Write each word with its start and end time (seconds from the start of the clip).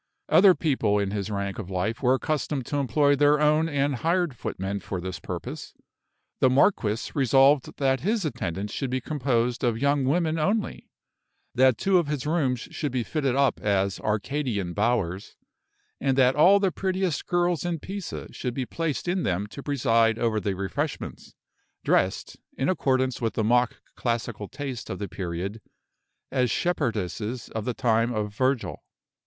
Other 0.29 0.55
people 0.55 0.97
in 0.97 1.11
his 1.11 1.29
rank 1.29 1.59
of 1.59 1.69
life 1.69 2.01
were 2.01 2.15
accustomed 2.15 2.65
to 2.65 2.77
employ 2.77 3.15
their 3.15 3.39
own 3.39 3.69
and 3.69 3.97
hired 3.97 4.35
footmen 4.35 4.79
for 4.79 4.99
this 4.99 5.19
purpose; 5.19 5.75
the 6.39 6.49
marquis 6.49 7.11
resolved 7.13 7.77
that 7.77 7.99
his 7.99 8.25
attendants 8.25 8.73
should 8.73 8.89
be 8.89 8.99
composed 8.99 9.63
of 9.63 9.77
young 9.77 10.05
women 10.05 10.39
only; 10.39 10.89
that 11.53 11.77
two 11.77 11.99
of 11.99 12.07
his 12.07 12.25
rooms 12.25 12.61
should 12.61 12.91
be 12.91 13.03
fitted 13.03 13.35
up 13.35 13.59
as 13.59 13.99
Arcadian 13.99 14.73
bowers; 14.73 15.35
and 15.99 16.17
that 16.17 16.35
all 16.35 16.59
the 16.59 16.71
prettiest 16.71 17.27
girls 17.27 17.63
in 17.63 17.77
Pisa 17.77 18.33
should 18.33 18.55
be 18.55 18.65
placed 18.65 19.07
in 19.07 19.21
them 19.21 19.45
to 19.45 19.61
preside 19.61 20.17
over 20.17 20.39
the 20.39 20.55
refreshments, 20.55 21.35
dressed, 21.83 22.37
in 22.57 22.69
accordance 22.69 23.21
with 23.21 23.35
the 23.35 23.43
mock 23.43 23.79
classical 23.95 24.47
taste 24.47 24.89
of 24.89 24.97
the 24.97 25.07
period, 25.07 25.61
as 26.31 26.49
shepherdesses 26.49 27.49
of 27.49 27.65
the 27.65 27.75
time 27.75 28.11
of 28.11 28.33
Virgil. 28.33 28.83